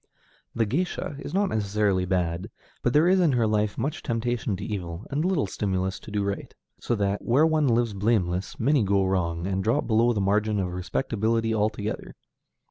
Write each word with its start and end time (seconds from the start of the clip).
The 0.55 0.65
géisha 0.65 1.19
is 1.19 1.31
not 1.31 1.49
necessarily 1.49 2.05
bad, 2.05 2.49
but 2.81 2.91
there 2.91 3.07
is 3.07 3.19
in 3.19 3.33
her 3.33 3.45
life 3.45 3.77
much 3.77 4.01
temptation 4.01 4.55
to 4.57 4.65
evil, 4.65 5.05
and 5.11 5.23
little 5.23 5.45
stimulus 5.45 5.99
to 5.99 6.09
do 6.09 6.23
right, 6.23 6.55
so 6.79 6.95
that, 6.95 7.21
where 7.21 7.45
one 7.45 7.67
lives 7.67 7.93
blameless, 7.93 8.59
many 8.59 8.81
go 8.81 9.05
wrong, 9.05 9.45
and 9.45 9.63
drop 9.63 9.85
below 9.85 10.11
the 10.11 10.19
margin 10.19 10.59
of 10.59 10.73
respectability 10.73 11.53
altogether. 11.53 12.15